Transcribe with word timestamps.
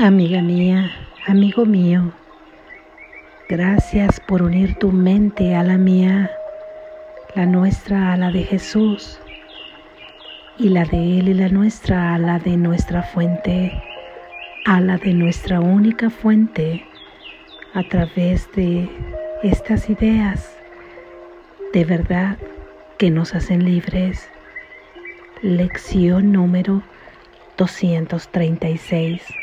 Amiga 0.00 0.42
mía, 0.42 0.92
amigo 1.26 1.66
mío, 1.66 2.12
gracias 3.48 4.20
por 4.20 4.42
unir 4.42 4.76
tu 4.76 4.92
mente 4.92 5.56
a 5.56 5.64
la 5.64 5.76
mía, 5.76 6.30
la 7.34 7.46
nuestra 7.46 8.12
a 8.12 8.16
la 8.16 8.30
de 8.30 8.44
Jesús 8.44 9.18
y 10.56 10.68
la 10.68 10.84
de 10.84 11.18
Él 11.18 11.28
y 11.30 11.34
la 11.34 11.48
nuestra 11.48 12.14
a 12.14 12.18
la 12.20 12.38
de 12.38 12.56
nuestra 12.56 13.02
fuente, 13.02 13.72
a 14.66 14.80
la 14.80 14.98
de 14.98 15.14
nuestra 15.14 15.58
única 15.58 16.10
fuente, 16.10 16.86
a 17.74 17.82
través 17.82 18.48
de 18.52 18.88
estas 19.42 19.90
ideas 19.90 20.56
de 21.72 21.84
verdad 21.84 22.38
que 22.98 23.10
nos 23.10 23.34
hacen 23.34 23.64
libres. 23.64 24.30
Lección 25.42 26.30
número 26.30 26.84
236. 27.56 29.37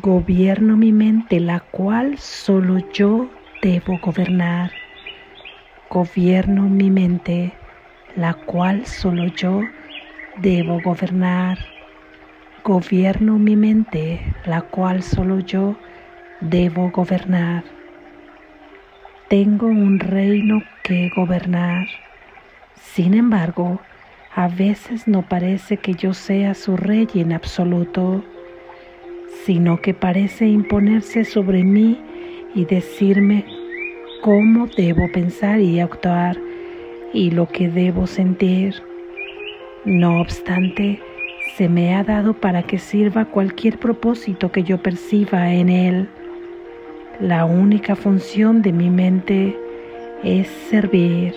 Gobierno 0.00 0.74
mi 0.78 0.90
mente, 0.90 1.38
la 1.38 1.60
cual 1.60 2.16
solo 2.16 2.78
yo 2.94 3.28
debo 3.60 3.98
gobernar. 3.98 4.70
Gobierno 5.90 6.62
mi 6.62 6.90
mente, 6.90 7.52
la 8.16 8.32
cual 8.32 8.86
solo 8.86 9.26
yo 9.26 9.60
debo 10.38 10.80
gobernar. 10.80 11.58
Gobierno 12.64 13.38
mi 13.38 13.54
mente, 13.54 14.34
la 14.46 14.62
cual 14.62 15.02
solo 15.02 15.40
yo 15.40 15.76
debo 16.40 16.88
gobernar. 16.88 17.62
Tengo 19.28 19.66
un 19.66 20.00
reino 20.00 20.62
que 20.84 21.10
gobernar. 21.14 21.86
Sin 22.76 23.12
embargo, 23.12 23.78
a 24.34 24.48
veces 24.48 25.06
no 25.06 25.20
parece 25.20 25.76
que 25.76 25.92
yo 25.92 26.14
sea 26.14 26.54
su 26.54 26.78
rey 26.78 27.06
en 27.14 27.34
absoluto 27.34 28.24
sino 29.44 29.80
que 29.80 29.94
parece 29.94 30.46
imponerse 30.46 31.24
sobre 31.24 31.64
mí 31.64 31.98
y 32.54 32.64
decirme 32.64 33.44
cómo 34.22 34.68
debo 34.76 35.10
pensar 35.10 35.60
y 35.60 35.80
actuar 35.80 36.38
y 37.12 37.30
lo 37.30 37.48
que 37.48 37.68
debo 37.68 38.06
sentir. 38.06 38.74
No 39.84 40.20
obstante, 40.20 41.00
se 41.56 41.68
me 41.68 41.94
ha 41.94 42.04
dado 42.04 42.34
para 42.34 42.62
que 42.62 42.78
sirva 42.78 43.24
cualquier 43.24 43.78
propósito 43.78 44.52
que 44.52 44.62
yo 44.62 44.78
perciba 44.78 45.52
en 45.52 45.68
él. 45.68 46.08
La 47.20 47.44
única 47.44 47.96
función 47.96 48.62
de 48.62 48.72
mi 48.72 48.90
mente 48.90 49.56
es 50.22 50.46
servir. 50.70 51.34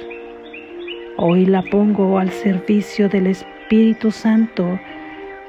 Hoy 1.18 1.46
la 1.46 1.64
pongo 1.64 2.20
al 2.20 2.30
servicio 2.30 3.10
del 3.10 3.28
Espíritu 3.28 4.12
Santo 4.12 4.80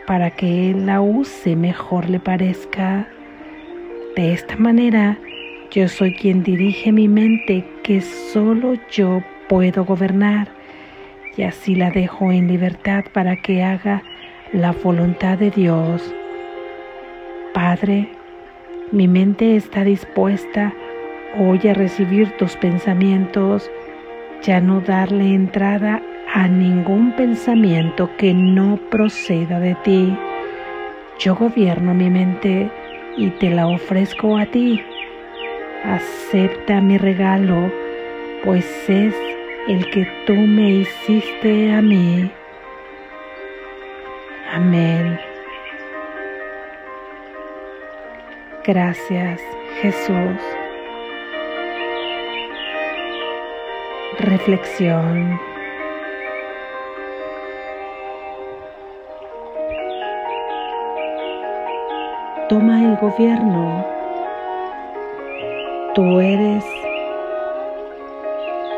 para 0.07 0.31
que 0.31 0.71
Él 0.71 0.87
la 0.87 1.01
use 1.01 1.57
mejor 1.57 2.09
le 2.09 2.21
parezca. 2.21 3.09
De 4.15 4.33
esta 4.33 4.57
manera, 4.57 5.19
yo 5.71 5.89
soy 5.89 6.15
quien 6.15 6.43
dirige 6.43 6.93
mi 6.93 7.09
mente 7.09 7.65
que 7.83 8.01
solo 8.01 8.75
yo 8.91 9.23
puedo 9.49 9.85
gobernar 9.85 10.49
y 11.37 11.43
así 11.43 11.75
la 11.75 11.91
dejo 11.91 12.33
en 12.33 12.49
libertad 12.49 13.05
para 13.13 13.37
que 13.37 13.63
haga 13.63 14.03
la 14.53 14.73
voluntad 14.73 15.39
de 15.39 15.51
Dios. 15.51 16.15
Padre, 17.53 18.09
mi 18.93 19.09
mente 19.09 19.57
está 19.57 19.85
dispuesta 19.85 20.73
hoy 21.39 21.69
a 21.69 21.75
recibir 21.75 22.31
tus 22.39 22.57
pensamientos, 22.57 23.71
ya 24.43 24.61
no 24.61 24.81
darle 24.81 25.35
entrada 25.35 26.01
a 26.37 26.49
ningún 26.49 27.13
pensamiento 27.13 28.15
que 28.19 28.35
no 28.35 28.79
proceda 28.91 29.59
de 29.59 29.75
ti. 29.77 30.15
Yo 31.19 31.35
gobierno 31.35 31.95
mi 31.95 32.11
mente 32.11 32.71
y 33.17 33.31
te 33.31 33.49
la 33.49 33.67
ofrezco 33.67 34.37
a 34.37 34.45
ti. 34.45 34.83
Acepta 35.83 36.83
mi 36.83 36.99
regalo, 36.99 37.73
pues 38.45 38.67
es 38.87 39.15
el 39.67 39.91
que 39.91 40.07
tú 40.27 40.35
me 40.35 40.73
hiciste 40.73 41.73
a 41.73 41.81
mí. 41.81 42.31
Amén. 44.53 45.19
Gracias, 48.63 49.41
Jesús. 49.81 50.39
Reflexión. 54.19 55.56
Toma 62.57 62.83
el 62.83 62.97
gobierno. 62.97 63.85
Tú 65.95 66.21
eres 66.21 66.65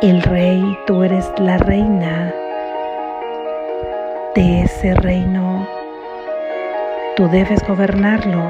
el 0.03 0.21
rey, 0.21 0.77
tú 0.85 1.05
eres 1.05 1.33
la 1.39 1.59
reina 1.59 2.35
de 4.35 4.63
ese 4.63 4.95
reino. 4.95 5.65
Tú 7.15 7.29
debes 7.29 7.65
gobernarlo. 7.69 8.43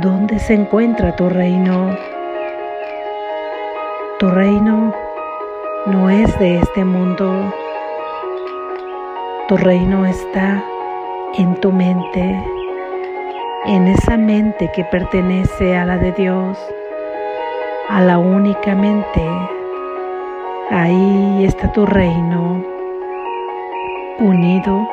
¿Dónde 0.00 0.38
se 0.38 0.54
encuentra 0.54 1.14
tu 1.14 1.28
reino? 1.28 1.94
Tu 4.18 4.30
reino 4.30 4.94
no 5.84 6.08
es 6.08 6.38
de 6.38 6.56
este 6.56 6.86
mundo. 6.86 7.52
Tu 9.48 9.58
reino 9.58 10.06
está 10.06 10.64
en 11.36 11.54
tu 11.56 11.70
mente 11.70 12.61
en 13.64 13.86
esa 13.86 14.16
mente 14.16 14.70
que 14.74 14.84
pertenece 14.84 15.76
a 15.76 15.84
la 15.84 15.96
de 15.96 16.10
Dios, 16.12 16.58
a 17.88 18.00
la 18.00 18.18
única 18.18 18.74
mente. 18.74 19.22
Ahí 20.70 21.44
está 21.44 21.70
tu 21.72 21.86
reino, 21.86 22.64
unido 24.18 24.88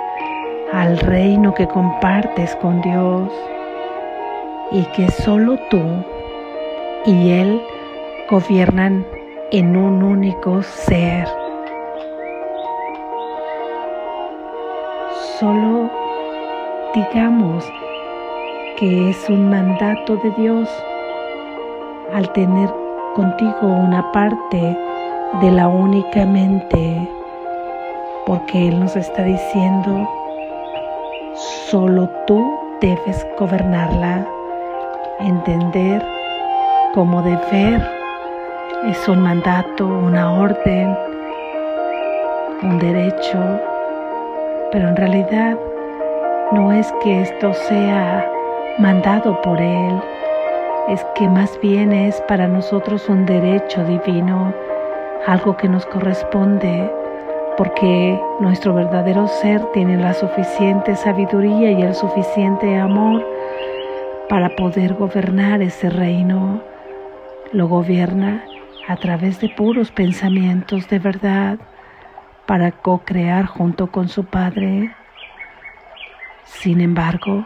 al 0.72 1.00
reino 1.00 1.54
que 1.56 1.68
compartes 1.68 2.56
con 2.58 2.80
Dios 2.82 3.32
y 4.72 4.84
que 4.96 5.10
solo 5.10 5.58
tú 5.72 5.82
y 7.06 7.32
Él 7.32 7.60
gobiernan 8.30 9.04
en 9.52 9.76
un 9.76 10.04
único 10.04 10.62
ser. 10.62 11.28
Solo 15.40 15.90
digamos 16.94 17.66
que 18.80 19.10
es 19.10 19.30
un 19.30 19.50
mandato 19.50 20.16
de 20.16 20.32
Dios 20.38 20.70
al 22.14 22.32
tener 22.32 22.74
contigo 23.14 23.68
una 23.68 24.10
parte 24.14 24.78
de 25.42 25.52
la 25.52 25.68
única 25.68 26.26
mente, 26.26 27.10
porque 28.26 28.70
Él 28.70 28.80
nos 28.80 28.96
está 28.96 29.24
diciendo, 29.24 30.10
solo 31.70 32.10
tú 32.26 32.58
debes 32.80 33.28
gobernarla, 33.38 34.26
entender 35.20 36.02
como 36.94 37.22
deber. 37.22 37.82
Es 38.86 39.10
un 39.10 39.22
mandato, 39.24 39.86
una 39.86 40.32
orden, 40.32 40.98
un 42.64 42.80
derecho, 42.80 43.40
pero 44.72 44.88
en 44.88 44.96
realidad 44.96 45.58
no 46.54 46.72
es 46.72 46.90
que 47.04 47.24
esto 47.24 47.54
sea 47.54 48.29
mandado 48.80 49.42
por 49.42 49.60
Él, 49.60 50.02
es 50.88 51.06
que 51.14 51.28
más 51.28 51.60
bien 51.62 51.92
es 51.92 52.22
para 52.22 52.48
nosotros 52.48 53.10
un 53.10 53.26
derecho 53.26 53.84
divino, 53.84 54.54
algo 55.28 55.58
que 55.58 55.68
nos 55.68 55.86
corresponde, 55.86 56.90
porque 57.58 58.18
nuestro 58.40 58.74
verdadero 58.74 59.28
ser 59.28 59.62
tiene 59.74 59.98
la 59.98 60.14
suficiente 60.14 60.96
sabiduría 60.96 61.72
y 61.72 61.82
el 61.82 61.94
suficiente 61.94 62.78
amor 62.78 63.26
para 64.30 64.56
poder 64.56 64.94
gobernar 64.94 65.62
ese 65.62 65.90
reino. 65.90 66.62
Lo 67.52 67.68
gobierna 67.68 68.46
a 68.88 68.96
través 68.96 69.42
de 69.42 69.50
puros 69.50 69.92
pensamientos 69.92 70.88
de 70.88 71.00
verdad 71.00 71.60
para 72.46 72.72
co-crear 72.72 73.46
junto 73.46 73.92
con 73.92 74.08
su 74.08 74.24
Padre. 74.24 74.96
Sin 76.46 76.80
embargo, 76.80 77.46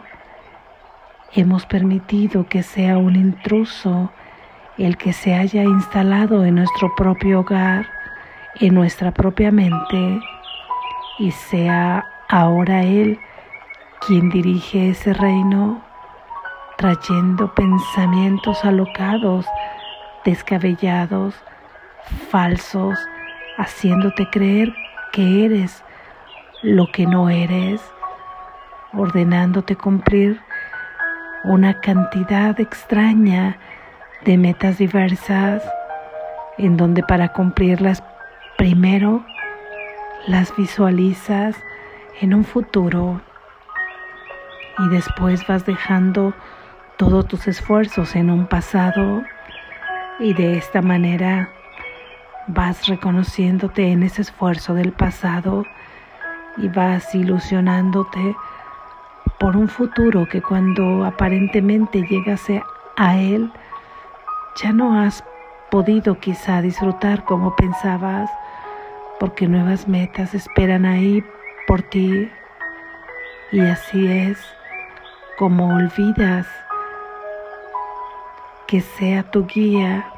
hemos 1.34 1.66
permitido 1.66 2.46
que 2.46 2.62
sea 2.62 2.96
un 2.98 3.16
intruso 3.16 4.12
el 4.78 4.96
que 4.96 5.12
se 5.12 5.34
haya 5.34 5.62
instalado 5.62 6.44
en 6.44 6.56
nuestro 6.56 6.94
propio 6.96 7.40
hogar, 7.40 7.86
en 8.60 8.74
nuestra 8.74 9.12
propia 9.12 9.50
mente, 9.50 10.20
y 11.18 11.30
sea 11.30 12.04
ahora 12.28 12.82
Él 12.82 13.18
quien 14.06 14.30
dirige 14.30 14.90
ese 14.90 15.12
reino, 15.12 15.82
trayendo 16.76 17.52
pensamientos 17.54 18.64
alocados, 18.64 19.46
descabellados, 20.24 21.34
falsos, 22.30 22.98
haciéndote 23.58 24.28
creer 24.30 24.74
que 25.12 25.44
eres 25.44 25.84
lo 26.62 26.90
que 26.90 27.06
no 27.06 27.30
eres, 27.30 27.80
ordenándote 28.92 29.76
cumplir 29.76 30.40
una 31.44 31.80
cantidad 31.80 32.58
extraña 32.58 33.58
de 34.24 34.38
metas 34.38 34.78
diversas 34.78 35.62
en 36.56 36.76
donde 36.76 37.02
para 37.02 37.32
cumplirlas 37.32 38.02
primero 38.56 39.24
las 40.26 40.56
visualizas 40.56 41.54
en 42.20 42.32
un 42.32 42.44
futuro 42.44 43.20
y 44.78 44.88
después 44.88 45.46
vas 45.46 45.66
dejando 45.66 46.32
todos 46.96 47.28
tus 47.28 47.46
esfuerzos 47.46 48.16
en 48.16 48.30
un 48.30 48.46
pasado 48.46 49.22
y 50.18 50.32
de 50.32 50.56
esta 50.56 50.80
manera 50.80 51.50
vas 52.46 52.86
reconociéndote 52.86 53.92
en 53.92 54.02
ese 54.02 54.22
esfuerzo 54.22 54.74
del 54.74 54.92
pasado 54.92 55.64
y 56.56 56.68
vas 56.68 57.14
ilusionándote 57.14 58.34
por 59.44 59.58
un 59.58 59.68
futuro 59.68 60.26
que 60.26 60.40
cuando 60.40 61.04
aparentemente 61.04 62.00
llegas 62.08 62.46
a 62.96 63.18
él 63.18 63.52
ya 64.56 64.72
no 64.72 64.98
has 64.98 65.22
podido 65.70 66.18
quizá 66.18 66.62
disfrutar 66.62 67.26
como 67.26 67.54
pensabas 67.54 68.30
porque 69.20 69.46
nuevas 69.46 69.86
metas 69.86 70.32
esperan 70.32 70.86
ahí 70.86 71.22
por 71.66 71.82
ti 71.82 72.26
y 73.52 73.60
así 73.60 74.06
es 74.06 74.38
como 75.36 75.76
olvidas 75.76 76.46
que 78.66 78.80
sea 78.80 79.30
tu 79.30 79.44
guía, 79.44 80.10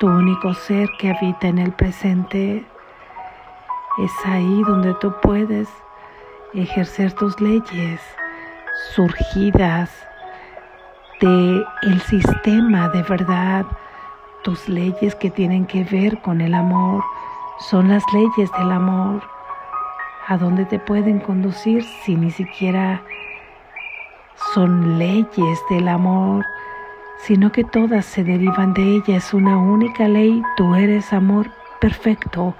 tu 0.00 0.06
único 0.06 0.52
ser 0.52 0.86
que 0.98 1.12
habita 1.12 1.48
en 1.48 1.60
el 1.60 1.72
presente. 1.72 2.66
Es 4.04 4.12
ahí 4.26 4.62
donde 4.66 4.92
tú 5.00 5.14
puedes 5.22 5.66
ejercer 6.52 7.14
tus 7.14 7.40
leyes 7.40 8.02
surgidas 8.94 9.90
de 11.20 11.64
el 11.82 12.00
sistema 12.02 12.88
de 12.90 13.02
verdad, 13.02 13.64
tus 14.42 14.68
leyes 14.68 15.14
que 15.14 15.30
tienen 15.30 15.66
que 15.66 15.84
ver 15.84 16.20
con 16.20 16.40
el 16.40 16.54
amor, 16.54 17.02
son 17.70 17.88
las 17.88 18.04
leyes 18.12 18.50
del 18.58 18.72
amor. 18.72 19.22
¿A 20.28 20.36
dónde 20.36 20.64
te 20.64 20.78
pueden 20.78 21.20
conducir 21.20 21.84
si 22.04 22.16
ni 22.16 22.30
siquiera 22.30 23.02
son 24.54 24.98
leyes 24.98 25.60
del 25.70 25.88
amor? 25.88 26.44
sino 27.18 27.50
que 27.50 27.64
todas 27.64 28.04
se 28.04 28.24
derivan 28.24 28.74
de 28.74 28.96
ella. 28.96 29.16
Es 29.16 29.34
una 29.34 29.56
única 29.56 30.08
ley, 30.08 30.42
tú 30.56 30.74
eres 30.74 31.12
amor 31.12 31.50
perfecto, 31.80 32.54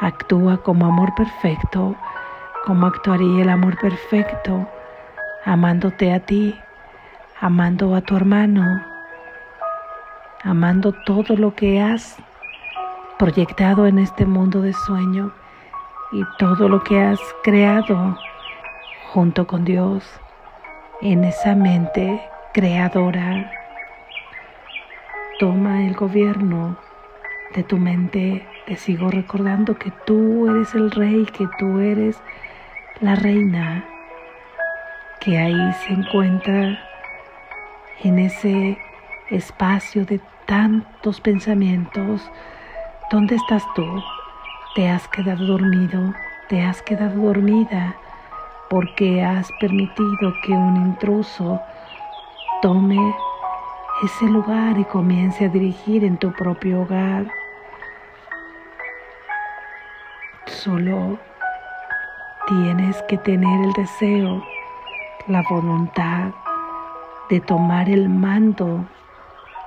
actúa 0.00 0.58
como 0.58 0.86
amor 0.86 1.14
perfecto, 1.14 1.94
como 2.64 2.86
actuaría 2.86 3.42
el 3.42 3.48
amor 3.48 3.76
perfecto, 3.78 4.68
amándote 5.44 6.12
a 6.12 6.20
ti, 6.20 6.58
amando 7.40 7.94
a 7.94 8.00
tu 8.00 8.16
hermano, 8.16 8.84
amando 10.44 10.92
todo 11.04 11.36
lo 11.36 11.54
que 11.54 11.80
has 11.80 12.16
proyectado 13.18 13.86
en 13.86 13.98
este 13.98 14.26
mundo 14.26 14.62
de 14.62 14.72
sueño 14.72 15.32
y 16.12 16.22
todo 16.38 16.68
lo 16.68 16.82
que 16.82 17.00
has 17.00 17.20
creado 17.42 18.18
junto 19.12 19.46
con 19.46 19.64
Dios 19.64 20.04
en 21.00 21.24
esa 21.24 21.54
mente 21.54 22.20
creadora 22.52 23.50
Toma 25.42 25.84
el 25.84 25.94
gobierno 25.94 26.76
de 27.56 27.64
tu 27.64 27.76
mente. 27.76 28.46
Te 28.64 28.76
sigo 28.76 29.10
recordando 29.10 29.76
que 29.76 29.90
tú 30.06 30.48
eres 30.48 30.72
el 30.76 30.92
rey, 30.92 31.26
que 31.36 31.48
tú 31.58 31.80
eres 31.80 32.16
la 33.00 33.16
reina, 33.16 33.84
que 35.24 35.38
ahí 35.38 35.72
se 35.74 35.92
encuentra 35.92 36.78
en 38.02 38.18
ese 38.18 38.76
espacio 39.30 40.04
de 40.04 40.20
tantos 40.46 41.20
pensamientos. 41.20 42.28
¿Dónde 43.08 43.36
estás 43.36 43.62
tú? 43.74 43.86
Te 44.74 44.88
has 44.88 45.06
quedado 45.08 45.46
dormido, 45.46 46.12
te 46.48 46.60
has 46.62 46.82
quedado 46.82 47.22
dormida 47.22 47.94
porque 48.68 49.22
has 49.22 49.48
permitido 49.60 50.34
que 50.44 50.52
un 50.52 50.76
intruso 50.76 51.60
tome 52.60 53.14
ese 54.02 54.24
lugar 54.24 54.76
y 54.76 54.84
comience 54.84 55.44
a 55.44 55.48
dirigir 55.48 56.02
en 56.02 56.16
tu 56.16 56.32
propio 56.32 56.82
hogar. 56.82 57.26
Solo 60.46 61.16
tienes 62.48 63.00
que 63.02 63.18
tener 63.18 63.64
el 63.64 63.72
deseo, 63.74 64.42
la 65.28 65.42
voluntad 65.48 66.30
de 67.30 67.40
tomar 67.40 67.88
el 67.88 68.08
mando 68.08 68.84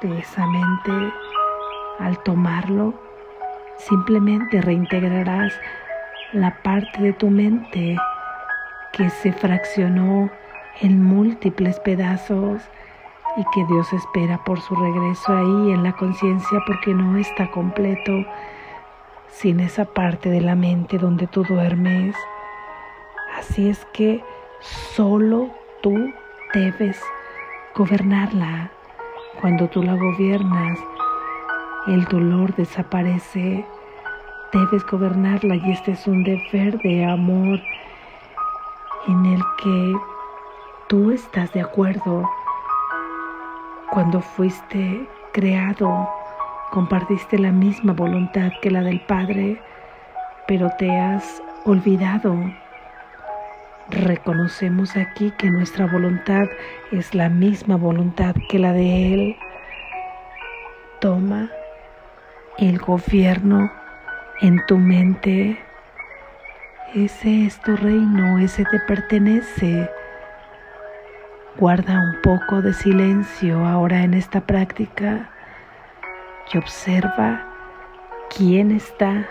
de 0.01 0.19
esa 0.19 0.45
mente. 0.47 1.13
Al 1.99 2.21
tomarlo, 2.23 2.93
simplemente 3.77 4.61
reintegrarás 4.61 5.53
la 6.33 6.61
parte 6.61 7.01
de 7.01 7.13
tu 7.13 7.29
mente 7.29 7.95
que 8.91 9.09
se 9.09 9.31
fraccionó 9.31 10.29
en 10.81 11.01
múltiples 11.01 11.79
pedazos 11.79 12.61
y 13.37 13.43
que 13.53 13.65
Dios 13.65 13.91
espera 13.93 14.43
por 14.43 14.59
su 14.59 14.75
regreso 14.75 15.33
ahí 15.33 15.71
en 15.71 15.83
la 15.83 15.93
conciencia 15.93 16.59
porque 16.67 16.93
no 16.93 17.17
está 17.17 17.49
completo 17.51 18.11
sin 19.29 19.61
esa 19.61 19.85
parte 19.85 20.29
de 20.29 20.41
la 20.41 20.55
mente 20.55 20.97
donde 20.97 21.27
tú 21.27 21.43
duermes. 21.43 22.15
Así 23.37 23.69
es 23.69 23.85
que 23.93 24.23
solo 24.95 25.49
tú 25.81 25.93
debes 26.53 27.01
gobernarla. 27.75 28.71
Cuando 29.41 29.67
tú 29.67 29.83
la 29.83 29.95
gobiernas, 29.95 30.79
el 31.87 32.05
dolor 32.05 32.55
desaparece. 32.55 33.65
Debes 34.53 34.85
gobernarla 34.85 35.55
y 35.55 35.71
este 35.71 35.91
es 35.91 36.07
un 36.07 36.23
deber 36.23 36.77
de 36.79 37.05
amor 37.05 37.59
en 39.07 39.25
el 39.25 39.41
que 39.61 39.93
tú 40.87 41.11
estás 41.11 41.51
de 41.53 41.61
acuerdo 41.61 42.27
cuando 43.91 44.19
fuiste 44.21 45.07
creado, 45.31 46.09
compartiste 46.71 47.37
la 47.37 47.51
misma 47.51 47.93
voluntad 47.93 48.51
que 48.61 48.71
la 48.71 48.81
del 48.81 48.99
Padre, 49.01 49.61
pero 50.47 50.69
te 50.77 50.91
has 50.91 51.41
olvidado. 51.65 52.35
Reconocemos 53.89 54.97
aquí 54.97 55.31
que 55.37 55.51
nuestra 55.51 55.85
voluntad 55.85 56.47
es 56.91 57.13
la 57.13 57.29
misma 57.29 57.75
voluntad 57.75 58.35
que 58.49 58.57
la 58.57 58.73
de 58.73 59.13
Él. 59.13 59.35
Toma 60.99 61.49
el 62.57 62.79
gobierno 62.79 63.71
en 64.41 64.65
tu 64.65 64.77
mente. 64.77 65.59
Ese 66.95 67.45
es 67.45 67.61
tu 67.61 67.75
reino, 67.75 68.39
ese 68.39 68.63
te 68.65 68.79
pertenece. 68.79 69.89
Guarda 71.57 72.01
un 72.01 72.21
poco 72.21 72.61
de 72.61 72.73
silencio 72.73 73.65
ahora 73.65 74.03
en 74.03 74.13
esta 74.13 74.41
práctica 74.41 75.29
y 76.51 76.57
observa 76.57 77.45
quién 78.35 78.71
está 78.71 79.27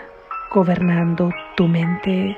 gobernando 0.51 1.31
tu 1.55 1.67
mente, 1.67 2.37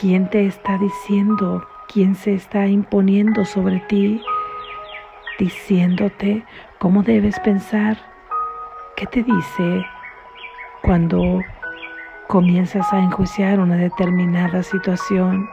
quién 0.00 0.28
te 0.30 0.46
está 0.46 0.78
diciendo, 0.78 1.66
quién 1.92 2.14
se 2.14 2.34
está 2.34 2.66
imponiendo 2.66 3.44
sobre 3.44 3.80
ti, 3.88 4.22
diciéndote 5.38 6.44
cómo 6.78 7.02
debes 7.02 7.38
pensar, 7.40 7.96
qué 8.96 9.06
te 9.06 9.22
dice 9.22 9.86
cuando 10.82 11.40
comienzas 12.28 12.92
a 12.92 12.98
enjuiciar 12.98 13.60
una 13.60 13.76
determinada 13.76 14.62
situación 14.62 15.48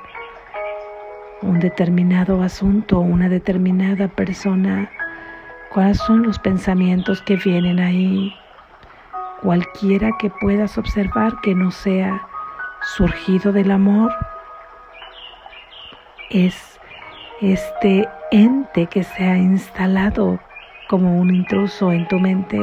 un 1.46 1.60
determinado 1.60 2.42
asunto, 2.42 3.00
una 3.00 3.30
determinada 3.30 4.08
persona, 4.08 4.90
cuáles 5.72 5.98
son 6.00 6.24
los 6.24 6.40
pensamientos 6.40 7.22
que 7.22 7.36
vienen 7.36 7.80
ahí, 7.80 8.34
cualquiera 9.42 10.10
que 10.18 10.32
puedas 10.42 10.78
observar 10.78 11.40
que 11.42 11.54
no 11.54 11.72
sea 11.72 12.28
surgido 12.98 13.52
del 13.52 13.72
amor, 13.72 14.12
es 16.36 16.80
este 17.42 18.08
ente 18.32 18.88
que 18.88 19.04
se 19.04 19.24
ha 19.24 19.38
instalado 19.38 20.40
como 20.90 21.20
un 21.20 21.34
intruso 21.34 21.92
en 21.92 22.08
tu 22.08 22.20
mente, 22.20 22.60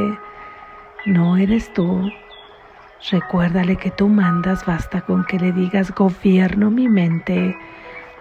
no 1.06 1.36
eres 1.36 1.72
tú. 1.72 2.10
Recuérdale 3.10 3.76
que 3.76 3.90
tú 3.90 4.08
mandas, 4.08 4.64
basta 4.66 5.00
con 5.00 5.24
que 5.24 5.38
le 5.38 5.52
digas 5.52 5.92
gobierno 5.92 6.70
mi 6.70 6.88
mente 6.88 7.56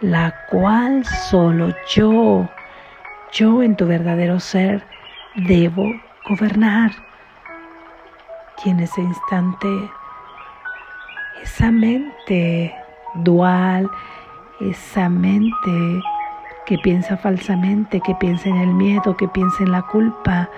la 0.01 0.33
cual 0.49 1.05
solo 1.05 1.73
yo, 1.87 2.49
yo 3.31 3.61
en 3.61 3.75
tu 3.75 3.85
verdadero 3.85 4.39
ser, 4.39 4.83
debo 5.35 5.85
gobernar. 6.27 6.91
Y 8.65 8.69
en 8.71 8.79
ese 8.79 9.01
instante, 9.01 9.67
esa 11.43 11.71
mente 11.71 12.75
dual, 13.15 13.89
esa 14.69 15.09
mente 15.09 16.01
que 16.65 16.77
piensa 16.77 17.17
falsamente, 17.17 17.99
que 18.01 18.15
piensa 18.15 18.49
en 18.49 18.57
el 18.57 18.73
miedo, 18.73 19.17
que 19.17 19.27
piensa 19.27 19.63
en 19.63 19.71
la 19.71 19.81
culpa, 19.81 20.49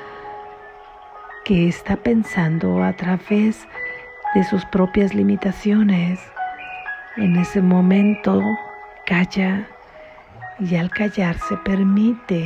que 1.46 1.68
está 1.68 1.96
pensando 1.96 2.84
a 2.84 2.94
través 2.94 3.68
de 4.36 4.44
sus 4.44 4.66
propias 4.66 5.14
limitaciones. 5.14 6.20
En 7.18 7.36
ese 7.36 7.62
momento 7.62 8.42
calla 9.06 9.68
y 10.60 10.76
al 10.76 10.90
callarse 10.90 11.58
permite 11.58 12.46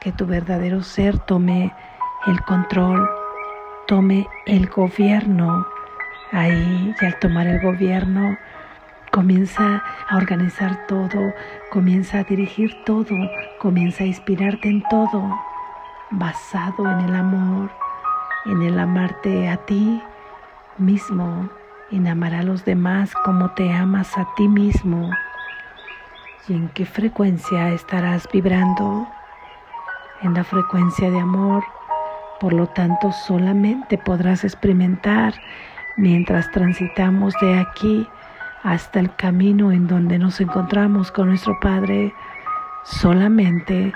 que 0.00 0.12
tu 0.12 0.26
verdadero 0.26 0.82
ser 0.82 1.18
tome 1.18 1.72
el 2.26 2.40
control, 2.42 3.08
tome 3.86 4.26
el 4.46 4.68
gobierno. 4.68 5.66
Ahí 6.32 6.94
y 7.00 7.04
al 7.04 7.18
tomar 7.18 7.46
el 7.46 7.60
gobierno 7.60 8.36
comienza 9.10 9.82
a 10.08 10.16
organizar 10.16 10.86
todo, 10.86 11.34
comienza 11.70 12.20
a 12.20 12.24
dirigir 12.24 12.76
todo, 12.84 13.16
comienza 13.58 14.04
a 14.04 14.06
inspirarte 14.06 14.68
en 14.68 14.82
todo, 14.88 15.22
basado 16.10 16.90
en 16.90 17.00
el 17.00 17.14
amor, 17.14 17.70
en 18.46 18.62
el 18.62 18.78
amarte 18.78 19.48
a 19.48 19.56
ti 19.56 20.00
mismo, 20.78 21.50
en 21.90 22.06
amar 22.06 22.34
a 22.34 22.42
los 22.42 22.64
demás 22.64 23.12
como 23.24 23.50
te 23.50 23.72
amas 23.72 24.16
a 24.16 24.28
ti 24.36 24.46
mismo. 24.46 25.10
¿Y 26.48 26.54
en 26.54 26.68
qué 26.68 26.86
frecuencia 26.86 27.70
estarás 27.70 28.28
vibrando? 28.32 29.08
En 30.22 30.34
la 30.34 30.44
frecuencia 30.44 31.10
de 31.10 31.20
amor. 31.20 31.64
Por 32.40 32.52
lo 32.52 32.66
tanto, 32.68 33.12
solamente 33.12 33.98
podrás 33.98 34.44
experimentar 34.44 35.34
mientras 35.96 36.50
transitamos 36.50 37.34
de 37.40 37.58
aquí 37.58 38.08
hasta 38.62 39.00
el 39.00 39.14
camino 39.16 39.72
en 39.72 39.86
donde 39.86 40.18
nos 40.18 40.40
encontramos 40.40 41.10
con 41.10 41.28
nuestro 41.28 41.58
Padre, 41.60 42.12
solamente 42.84 43.92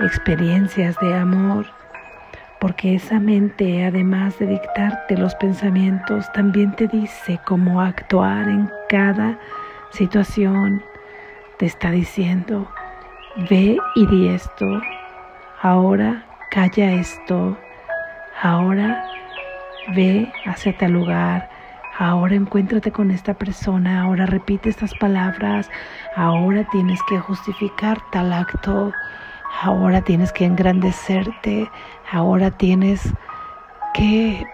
experiencias 0.00 0.96
de 1.00 1.14
amor, 1.14 1.66
porque 2.60 2.96
esa 2.96 3.20
mente, 3.20 3.84
además 3.84 4.38
de 4.38 4.46
dictarte 4.46 5.16
los 5.16 5.34
pensamientos, 5.36 6.30
también 6.32 6.72
te 6.72 6.88
dice 6.88 7.38
cómo 7.44 7.80
actuar 7.80 8.48
en 8.48 8.68
cada 8.88 9.38
situación. 9.90 10.82
Te 11.58 11.66
está 11.66 11.90
diciendo, 11.90 12.68
ve 13.48 13.78
y 13.94 14.06
di 14.06 14.28
esto, 14.28 14.66
ahora 15.62 16.24
calla 16.50 16.92
esto, 16.92 17.56
ahora 18.42 19.04
ve 19.94 20.32
hacia 20.46 20.76
tal 20.76 20.92
lugar, 20.92 21.48
ahora 21.98 22.36
encuéntrate 22.36 22.92
con 22.92 23.10
esta 23.10 23.34
persona, 23.34 24.02
ahora 24.02 24.24
repite 24.24 24.70
estas 24.70 24.94
palabras, 24.94 25.68
ahora 26.16 26.64
tienes 26.70 27.00
que 27.08 27.18
justificar 27.18 27.98
tal 28.12 28.32
acto, 28.32 28.92
ahora 29.62 30.00
tienes 30.02 30.32
que 30.32 30.44
engrandecerte, 30.44 31.68
ahora 32.10 32.52
tienes 32.52 33.12
que 33.94 34.46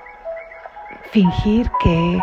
fingir 1.12 1.70
que 1.82 2.18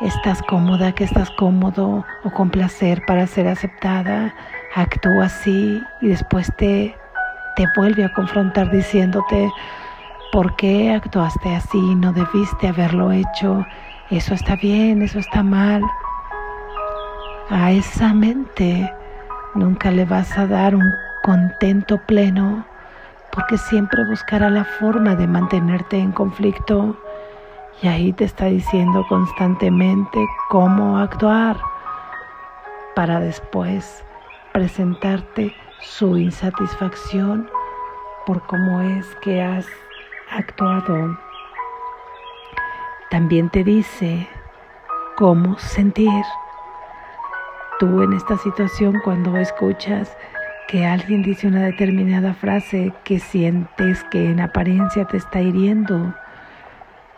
estás 0.00 0.42
cómoda, 0.42 0.92
que 0.92 1.04
estás 1.04 1.30
cómodo 1.30 2.04
o 2.24 2.30
con 2.30 2.50
placer 2.50 3.00
para 3.06 3.28
ser 3.28 3.46
aceptada, 3.46 4.34
actúa 4.74 5.26
así 5.26 5.80
y 6.00 6.08
después 6.08 6.50
te, 6.56 6.96
te 7.54 7.64
vuelve 7.76 8.04
a 8.04 8.12
confrontar 8.12 8.72
diciéndote, 8.72 9.48
¿por 10.32 10.56
qué 10.56 10.92
actuaste 10.92 11.54
así? 11.54 11.94
No 11.94 12.12
debiste 12.12 12.66
haberlo 12.66 13.12
hecho, 13.12 13.64
eso 14.10 14.34
está 14.34 14.56
bien, 14.56 15.02
eso 15.02 15.18
está 15.18 15.42
mal. 15.42 15.82
A 17.50 17.72
esa 17.72 18.12
mente 18.14 18.92
nunca 19.54 19.90
le 19.90 20.04
vas 20.04 20.36
a 20.38 20.46
dar 20.46 20.74
un 20.74 20.92
contento 21.22 21.98
pleno, 22.06 22.64
porque 23.32 23.56
siempre 23.56 24.04
buscará 24.04 24.50
la 24.50 24.64
forma 24.64 25.14
de 25.14 25.26
mantenerte 25.26 25.98
en 25.98 26.12
conflicto 26.12 26.96
y 27.82 27.88
ahí 27.88 28.12
te 28.12 28.24
está 28.24 28.46
diciendo 28.46 29.04
constantemente 29.08 30.24
cómo 30.48 30.98
actuar 30.98 31.56
para 32.94 33.20
después 33.20 34.04
presentarte 34.52 35.54
su 35.80 36.16
insatisfacción 36.16 37.48
por 38.26 38.42
cómo 38.46 38.82
es 38.82 39.06
que 39.22 39.42
has 39.42 39.66
actuado. 40.30 41.16
También 43.12 43.50
te 43.50 43.62
dice 43.62 44.26
cómo 45.18 45.58
sentir. 45.58 46.24
Tú 47.78 48.02
en 48.02 48.14
esta 48.14 48.38
situación 48.38 49.02
cuando 49.04 49.36
escuchas 49.36 50.16
que 50.66 50.86
alguien 50.86 51.22
dice 51.22 51.46
una 51.46 51.60
determinada 51.60 52.32
frase 52.32 52.90
que 53.04 53.18
sientes 53.18 54.02
que 54.04 54.30
en 54.30 54.40
apariencia 54.40 55.04
te 55.04 55.18
está 55.18 55.42
hiriendo, 55.42 56.14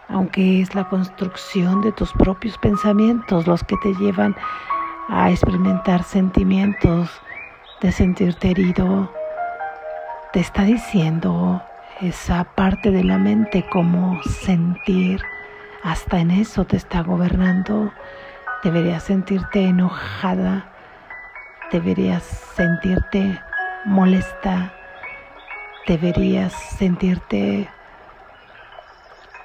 aunque 0.09 0.61
es 0.63 0.75
la 0.75 0.89
construcción 0.89 1.81
de 1.83 1.93
tus 1.93 2.13
propios 2.15 2.59
pensamientos 2.59 3.47
los 3.47 3.63
que 3.63 3.77
te 3.77 3.95
llevan 3.95 4.35
a 5.09 5.31
experimentar 5.31 6.03
sentimientos 6.03 7.09
de 7.83 7.93
sentirte 7.93 8.51
herido, 8.51 9.13
te 10.33 10.41
está 10.41 10.65
diciendo 10.65 11.63
esa 12.01 12.43
parte 12.57 12.91
de 12.91 13.05
la 13.05 13.17
mente 13.17 13.65
como 13.71 14.21
sentir, 14.25 15.23
hasta 15.85 16.19
en 16.19 16.31
eso 16.31 16.65
te 16.65 16.79
está 16.79 17.03
gobernando, 17.03 17.93
deberías 18.63 19.03
sentirte 19.03 19.69
enojada, 19.69 20.65
deberías 21.71 22.23
sentirte 22.23 23.39
molesta, 23.85 24.73
deberías 25.87 26.55
sentirte 26.55 27.69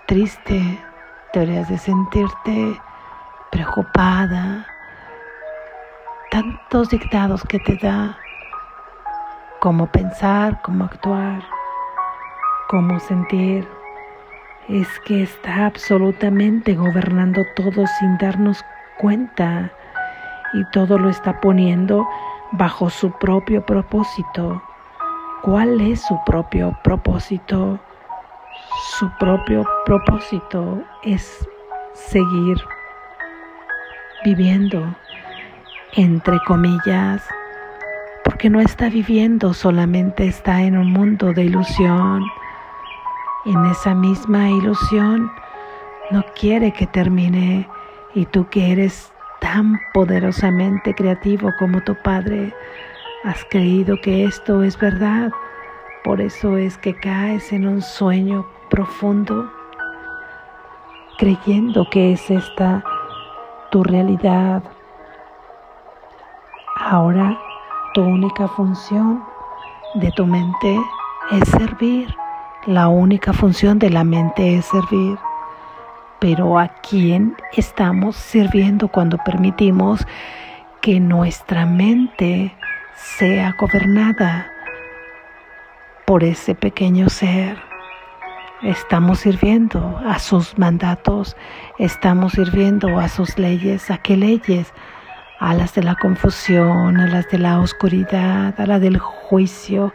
triste, 0.07 0.79
deberías 1.33 1.67
de 1.67 1.77
sentirte 1.77 2.81
preocupada. 3.51 4.65
Tantos 6.31 6.89
dictados 6.89 7.43
que 7.43 7.59
te 7.59 7.75
da. 7.75 8.17
Cómo 9.59 9.87
pensar, 9.87 10.61
cómo 10.61 10.85
actuar, 10.85 11.43
cómo 12.69 12.97
sentir. 13.01 13.78
Es 14.69 14.87
que 15.05 15.23
está 15.23 15.65
absolutamente 15.65 16.75
gobernando 16.75 17.41
todo 17.55 17.87
sin 17.99 18.17
darnos 18.19 18.63
cuenta 18.99 19.71
y 20.53 20.63
todo 20.71 20.99
lo 20.99 21.09
está 21.09 21.41
poniendo 21.41 22.07
bajo 22.51 22.91
su 22.91 23.11
propio 23.17 23.65
propósito. 23.65 24.61
¿Cuál 25.41 25.81
es 25.81 26.01
su 26.01 26.19
propio 26.23 26.77
propósito? 26.83 27.79
Su 28.99 29.09
propio 29.19 29.65
propósito 29.85 30.83
es 31.01 31.49
seguir 31.93 32.57
viviendo, 34.23 34.95
entre 35.95 36.37
comillas, 36.45 37.27
porque 38.23 38.51
no 38.51 38.61
está 38.61 38.89
viviendo, 38.89 39.55
solamente 39.55 40.27
está 40.27 40.61
en 40.61 40.77
un 40.77 40.91
mundo 40.91 41.33
de 41.33 41.45
ilusión. 41.45 42.23
En 43.45 43.65
esa 43.67 43.95
misma 43.95 44.49
ilusión 44.49 45.31
no 46.11 46.23
quiere 46.37 46.73
que 46.73 46.85
termine 46.87 47.69
y 48.13 48.25
tú 48.25 48.47
que 48.49 48.73
eres 48.73 49.13
tan 49.39 49.79
poderosamente 49.93 50.93
creativo 50.93 51.49
como 51.57 51.81
tu 51.81 51.95
Padre, 52.03 52.53
has 53.23 53.45
creído 53.49 53.95
que 54.01 54.25
esto 54.25 54.61
es 54.61 54.77
verdad. 54.77 55.31
Por 56.03 56.19
eso 56.19 56.57
es 56.57 56.77
que 56.77 56.93
caes 56.93 57.53
en 57.53 57.65
un 57.65 57.81
sueño 57.81 58.45
profundo, 58.69 59.49
creyendo 61.17 61.87
que 61.89 62.11
es 62.11 62.29
esta 62.29 62.83
tu 63.71 63.83
realidad. 63.83 64.63
Ahora 66.75 67.39
tu 67.93 68.01
única 68.01 68.49
función 68.49 69.23
de 69.95 70.11
tu 70.11 70.25
mente 70.25 70.77
es 71.31 71.47
servir. 71.49 72.18
La 72.67 72.89
única 72.89 73.31
función 73.31 73.79
de 73.79 73.89
la 73.89 74.03
mente 74.03 74.57
es 74.57 74.65
servir. 74.65 75.17
Pero 76.19 76.59
¿a 76.59 76.67
quién 76.67 77.37
estamos 77.53 78.17
sirviendo 78.17 78.89
cuando 78.89 79.17
permitimos 79.19 80.05
que 80.81 80.99
nuestra 80.99 81.65
mente 81.65 82.53
sea 83.17 83.55
gobernada 83.57 84.51
por 86.05 86.25
ese 86.25 86.53
pequeño 86.53 87.07
ser? 87.07 87.57
Estamos 88.61 89.19
sirviendo 89.19 89.97
a 90.05 90.19
sus 90.19 90.57
mandatos, 90.57 91.37
estamos 91.77 92.33
sirviendo 92.33 92.99
a 92.99 93.07
sus 93.07 93.39
leyes. 93.39 93.89
¿A 93.89 93.99
qué 93.99 94.17
leyes? 94.17 94.73
A 95.39 95.53
las 95.53 95.73
de 95.75 95.83
la 95.83 95.95
confusión, 95.95 96.97
a 96.97 97.07
las 97.07 97.29
de 97.29 97.37
la 97.37 97.61
oscuridad, 97.61 98.53
a 98.59 98.65
la 98.65 98.79
del 98.79 98.97
juicio, 98.97 99.93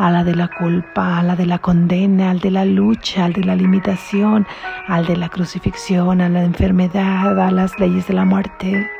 a 0.00 0.10
la 0.10 0.24
de 0.24 0.34
la 0.34 0.48
culpa, 0.48 1.18
a 1.18 1.22
la 1.22 1.36
de 1.36 1.44
la 1.44 1.58
condena, 1.58 2.30
al 2.30 2.40
de 2.40 2.50
la 2.50 2.64
lucha, 2.64 3.26
al 3.26 3.34
de 3.34 3.44
la 3.44 3.54
limitación, 3.54 4.46
al 4.88 5.04
de 5.04 5.14
la 5.14 5.28
crucifixión, 5.28 6.22
a 6.22 6.30
la 6.30 6.42
enfermedad, 6.42 7.38
a 7.38 7.50
las 7.50 7.78
leyes 7.78 8.08
de 8.08 8.14
la 8.14 8.24
muerte. 8.24 8.90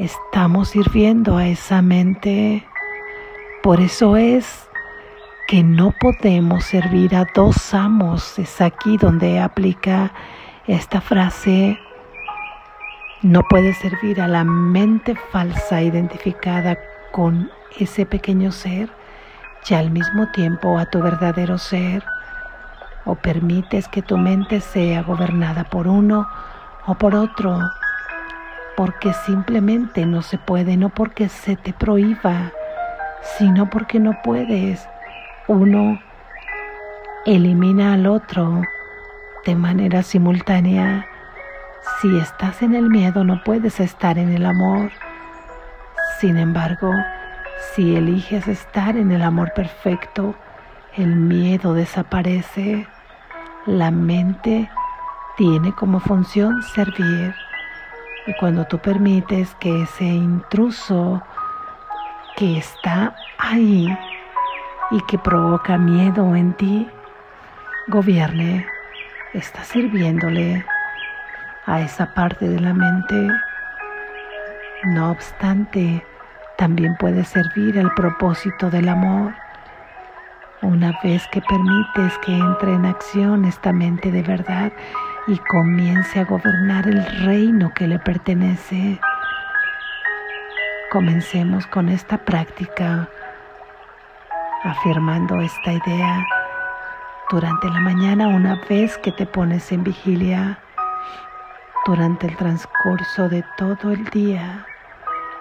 Estamos 0.00 0.70
sirviendo 0.70 1.36
a 1.36 1.46
esa 1.46 1.80
mente 1.80 2.66
Por 3.62 3.80
eso 3.80 4.16
es 4.16 4.68
que 5.46 5.62
no 5.62 5.94
podemos 6.00 6.64
servir 6.64 7.14
a 7.14 7.24
dos 7.32 7.72
amos. 7.72 8.36
Es 8.36 8.60
aquí 8.60 8.96
donde 8.96 9.38
aplica 9.38 10.12
esta 10.66 11.00
frase. 11.00 11.78
No 13.22 13.42
puedes 13.48 13.76
servir 13.78 14.20
a 14.20 14.26
la 14.26 14.42
mente 14.42 15.14
falsa 15.30 15.82
identificada 15.82 16.78
con 17.12 17.48
ese 17.78 18.06
pequeño 18.06 18.50
ser 18.50 18.99
y 19.68 19.74
al 19.74 19.90
mismo 19.90 20.26
tiempo 20.28 20.78
a 20.78 20.86
tu 20.86 21.00
verdadero 21.00 21.58
ser. 21.58 22.04
O 23.04 23.14
permites 23.14 23.88
que 23.88 24.02
tu 24.02 24.16
mente 24.16 24.60
sea 24.60 25.02
gobernada 25.02 25.64
por 25.64 25.86
uno 25.86 26.28
o 26.86 26.94
por 26.94 27.14
otro. 27.14 27.58
Porque 28.76 29.12
simplemente 29.12 30.06
no 30.06 30.22
se 30.22 30.38
puede, 30.38 30.76
no 30.76 30.88
porque 30.88 31.28
se 31.28 31.56
te 31.56 31.72
prohíba, 31.72 32.52
sino 33.38 33.70
porque 33.70 34.00
no 34.00 34.16
puedes 34.22 34.88
uno 35.48 36.00
elimina 37.26 37.94
al 37.94 38.06
otro 38.06 38.62
de 39.44 39.54
manera 39.54 40.02
simultánea. 40.02 41.06
Si 42.00 42.18
estás 42.18 42.62
en 42.62 42.74
el 42.74 42.88
miedo 42.88 43.24
no 43.24 43.42
puedes 43.44 43.80
estar 43.80 44.18
en 44.18 44.32
el 44.32 44.46
amor. 44.46 44.90
Sin 46.20 46.36
embargo, 46.38 46.92
si 47.60 47.94
eliges 47.94 48.48
estar 48.48 48.96
en 48.96 49.12
el 49.12 49.22
amor 49.22 49.52
perfecto, 49.54 50.34
el 50.96 51.14
miedo 51.14 51.74
desaparece. 51.74 52.86
La 53.66 53.90
mente 53.90 54.68
tiene 55.36 55.72
como 55.74 56.00
función 56.00 56.62
servir. 56.62 57.34
Y 58.26 58.34
cuando 58.34 58.64
tú 58.66 58.78
permites 58.78 59.54
que 59.56 59.82
ese 59.82 60.04
intruso 60.04 61.22
que 62.36 62.58
está 62.58 63.14
ahí 63.38 63.96
y 64.90 65.00
que 65.02 65.18
provoca 65.18 65.78
miedo 65.78 66.34
en 66.34 66.52
ti, 66.54 66.88
gobierne, 67.88 68.66
está 69.32 69.62
sirviéndole 69.64 70.64
a 71.66 71.80
esa 71.80 72.12
parte 72.14 72.48
de 72.48 72.60
la 72.60 72.74
mente. 72.74 73.28
No 74.84 75.10
obstante, 75.10 76.04
también 76.60 76.94
puede 76.96 77.24
servir 77.24 77.78
al 77.78 77.94
propósito 77.94 78.68
del 78.68 78.90
amor. 78.90 79.32
Una 80.60 80.92
vez 81.02 81.26
que 81.32 81.40
permites 81.40 82.18
que 82.18 82.36
entre 82.36 82.74
en 82.74 82.84
acción 82.84 83.46
esta 83.46 83.72
mente 83.72 84.12
de 84.12 84.20
verdad 84.20 84.70
y 85.26 85.38
comience 85.38 86.20
a 86.20 86.26
gobernar 86.26 86.86
el 86.86 87.02
reino 87.24 87.72
que 87.74 87.88
le 87.88 87.98
pertenece. 87.98 89.00
Comencemos 90.90 91.66
con 91.68 91.88
esta 91.88 92.18
práctica 92.18 93.08
afirmando 94.62 95.40
esta 95.40 95.72
idea 95.72 96.26
durante 97.30 97.70
la 97.70 97.80
mañana 97.80 98.28
una 98.28 98.60
vez 98.68 98.98
que 98.98 99.12
te 99.12 99.24
pones 99.24 99.72
en 99.72 99.82
vigilia, 99.82 100.58
durante 101.86 102.26
el 102.26 102.36
transcurso 102.36 103.30
de 103.30 103.42
todo 103.56 103.92
el 103.92 104.04
día 104.10 104.66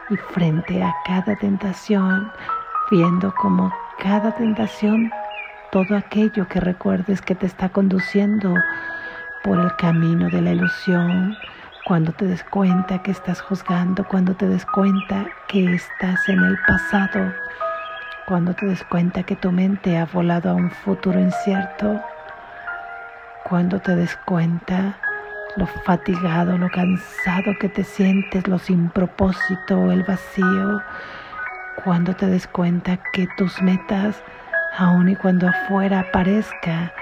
y 0.09 0.17
frente 0.33 0.83
a 0.83 0.93
cada 1.05 1.35
tentación, 1.35 2.31
viendo 2.91 3.33
como 3.35 3.71
cada 3.99 4.33
tentación, 4.35 5.11
todo 5.71 5.95
aquello 5.95 6.47
que 6.47 6.59
recuerdes 6.59 7.21
que 7.21 7.35
te 7.35 7.45
está 7.45 7.69
conduciendo 7.69 8.53
por 9.43 9.59
el 9.59 9.75
camino 9.75 10.29
de 10.29 10.41
la 10.41 10.51
ilusión, 10.51 11.35
cuando 11.85 12.11
te 12.13 12.25
des 12.25 12.43
cuenta 12.45 13.01
que 13.03 13.11
estás 13.11 13.41
juzgando, 13.41 14.03
cuando 14.07 14.35
te 14.35 14.47
des 14.47 14.65
cuenta 14.65 15.25
que 15.47 15.73
estás 15.73 16.27
en 16.27 16.39
el 16.39 16.57
pasado, 16.67 17.33
cuando 18.27 18.53
te 18.53 18.65
des 18.65 18.83
cuenta 18.85 19.23
que 19.23 19.35
tu 19.35 19.51
mente 19.51 19.97
ha 19.97 20.05
volado 20.05 20.49
a 20.49 20.53
un 20.53 20.71
futuro 20.71 21.19
incierto, 21.19 22.01
cuando 23.43 23.79
te 23.79 23.95
des 23.95 24.15
cuenta 24.25 24.97
lo 25.55 25.65
fatigado, 25.67 26.57
lo 26.57 26.69
cansado 26.69 27.53
que 27.59 27.69
te 27.69 27.83
sientes, 27.83 28.47
lo 28.47 28.59
sin 28.59 28.89
propósito, 28.89 29.91
el 29.91 30.03
vacío, 30.03 30.81
cuando 31.83 32.15
te 32.15 32.27
des 32.27 32.47
cuenta 32.47 32.97
que 33.13 33.27
tus 33.37 33.61
metas, 33.61 34.21
aun 34.77 35.09
y 35.09 35.15
cuando 35.15 35.47
afuera 35.47 36.05
parezca 36.11 36.93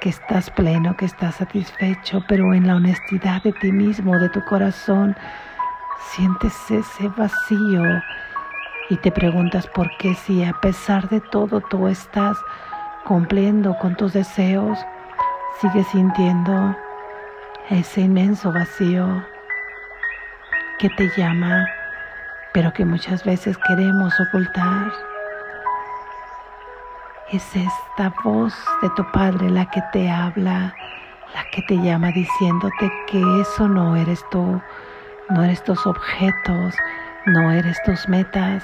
que 0.00 0.08
estás 0.08 0.50
pleno, 0.50 0.96
que 0.96 1.04
estás 1.04 1.36
satisfecho, 1.36 2.22
pero 2.28 2.54
en 2.54 2.66
la 2.66 2.76
honestidad 2.76 3.42
de 3.42 3.52
ti 3.52 3.72
mismo, 3.72 4.18
de 4.18 4.28
tu 4.30 4.44
corazón, 4.44 5.16
sientes 6.12 6.54
ese 6.70 7.08
vacío 7.08 7.82
y 8.88 8.96
te 8.96 9.10
preguntas 9.10 9.66
por 9.66 9.88
qué 9.98 10.14
si 10.14 10.44
a 10.44 10.52
pesar 10.54 11.08
de 11.08 11.20
todo 11.20 11.60
tú 11.60 11.88
estás 11.88 12.36
cumpliendo 13.04 13.76
con 13.78 13.96
tus 13.96 14.12
deseos, 14.12 14.78
sigues 15.60 15.86
sintiendo 15.88 16.76
ese 17.70 18.02
inmenso 18.02 18.52
vacío 18.52 19.26
que 20.78 20.88
te 20.90 21.10
llama, 21.16 21.66
pero 22.52 22.72
que 22.72 22.84
muchas 22.84 23.24
veces 23.24 23.58
queremos 23.66 24.14
ocultar. 24.28 24.92
Es 27.32 27.44
esta 27.56 28.14
voz 28.22 28.54
de 28.82 28.90
tu 28.90 29.04
Padre 29.10 29.50
la 29.50 29.68
que 29.70 29.82
te 29.92 30.08
habla, 30.08 30.74
la 31.34 31.44
que 31.50 31.62
te 31.62 31.76
llama 31.76 32.12
diciéndote 32.12 32.92
que 33.08 33.40
eso 33.40 33.66
no 33.66 33.96
eres 33.96 34.24
tú, 34.30 34.60
no 35.30 35.42
eres 35.42 35.64
tus 35.64 35.84
objetos, 35.86 36.76
no 37.26 37.50
eres 37.50 37.76
tus 37.84 38.08
metas, 38.08 38.62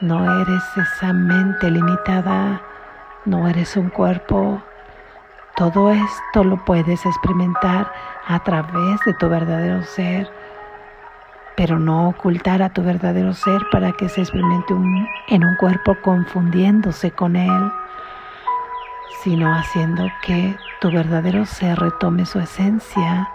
no 0.00 0.40
eres 0.40 0.62
esa 0.76 1.12
mente 1.12 1.70
limitada, 1.70 2.62
no 3.26 3.46
eres 3.48 3.76
un 3.76 3.90
cuerpo. 3.90 4.62
Todo 5.58 5.90
esto 5.90 6.44
lo 6.44 6.64
puedes 6.64 7.04
experimentar 7.04 7.92
a 8.28 8.38
través 8.44 9.00
de 9.04 9.12
tu 9.14 9.28
verdadero 9.28 9.82
ser, 9.82 10.30
pero 11.56 11.80
no 11.80 12.10
ocultar 12.10 12.62
a 12.62 12.68
tu 12.68 12.84
verdadero 12.84 13.34
ser 13.34 13.66
para 13.72 13.90
que 13.90 14.08
se 14.08 14.20
experimente 14.20 14.72
en 15.26 15.44
un 15.44 15.56
cuerpo 15.56 15.96
confundiéndose 16.00 17.10
con 17.10 17.34
él, 17.34 17.72
sino 19.24 19.52
haciendo 19.52 20.06
que 20.22 20.56
tu 20.80 20.92
verdadero 20.92 21.44
ser 21.44 21.76
retome 21.76 22.24
su 22.24 22.38
esencia 22.38 23.28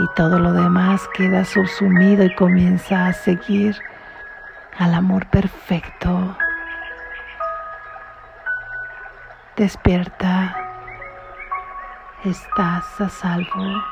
y 0.00 0.08
todo 0.16 0.40
lo 0.40 0.52
demás 0.52 1.08
queda 1.14 1.44
subsumido 1.44 2.24
y 2.24 2.34
comienza 2.34 3.06
a 3.06 3.12
seguir 3.12 3.76
al 4.76 4.94
amor 4.94 5.26
perfecto. 5.26 6.36
Despierta, 9.56 10.69
estás 12.24 13.00
a 13.00 13.08
salvo. 13.08 13.89